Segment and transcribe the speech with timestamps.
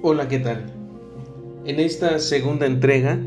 [0.00, 0.64] Hola, ¿qué tal?
[1.64, 3.18] En esta segunda entrega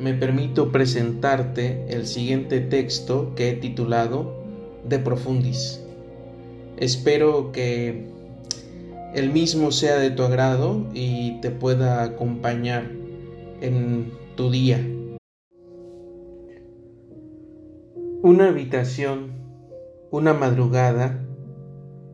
[0.00, 4.42] me permito presentarte el siguiente texto que he titulado
[4.88, 5.84] De Profundis.
[6.78, 8.08] Espero que
[9.14, 12.90] el mismo sea de tu agrado y te pueda acompañar
[13.60, 14.84] en tu día.
[18.20, 19.30] Una habitación,
[20.10, 21.24] una madrugada,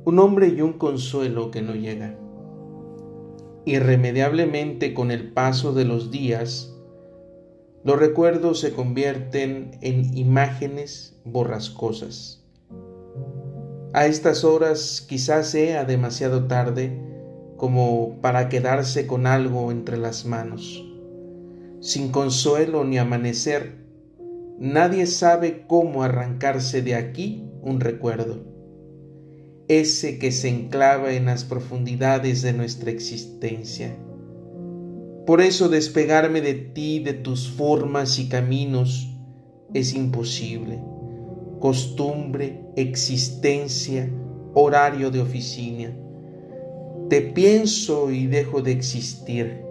[0.04, 2.18] un hombre y un consuelo que no llega.
[3.71, 6.75] Irremediablemente con el paso de los días,
[7.85, 12.44] los recuerdos se convierten en imágenes borrascosas.
[13.93, 17.00] A estas horas quizás sea demasiado tarde
[17.57, 20.85] como para quedarse con algo entre las manos.
[21.79, 23.77] Sin consuelo ni amanecer,
[24.58, 28.50] nadie sabe cómo arrancarse de aquí un recuerdo
[29.70, 33.96] ese que se enclava en las profundidades de nuestra existencia.
[35.24, 39.16] Por eso despegarme de ti, de tus formas y caminos,
[39.72, 40.80] es imposible.
[41.60, 44.10] Costumbre, existencia,
[44.54, 45.96] horario de oficina.
[47.08, 49.62] Te pienso y dejo de existir.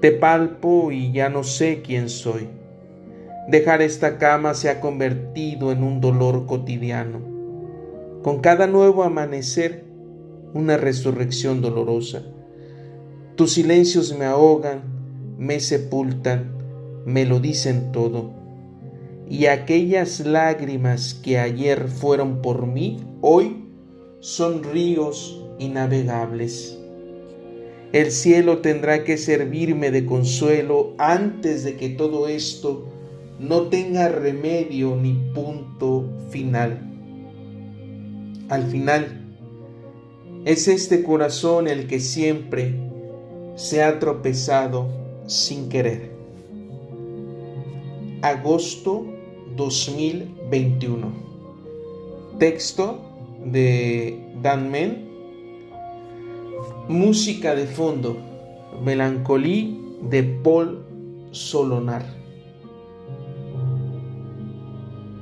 [0.00, 2.48] Te palpo y ya no sé quién soy.
[3.46, 7.39] Dejar esta cama se ha convertido en un dolor cotidiano
[8.22, 9.84] con cada nuevo amanecer,
[10.52, 12.22] una resurrección dolorosa.
[13.36, 14.82] Tus silencios me ahogan,
[15.38, 16.52] me sepultan,
[17.06, 18.32] me lo dicen todo.
[19.28, 23.64] Y aquellas lágrimas que ayer fueron por mí, hoy
[24.18, 26.78] son ríos inavegables.
[27.92, 32.86] El cielo tendrá que servirme de consuelo antes de que todo esto
[33.38, 36.89] no tenga remedio ni punto final
[38.50, 39.16] al final.
[40.44, 42.74] Es este corazón el que siempre
[43.54, 44.88] se ha tropezado
[45.26, 46.10] sin querer.
[48.22, 49.06] Agosto
[49.56, 51.12] 2021.
[52.38, 53.00] Texto
[53.44, 55.08] de Dan Men.
[56.88, 58.16] Música de fondo.
[58.82, 60.84] Melancolía de Paul
[61.30, 62.04] Solonar.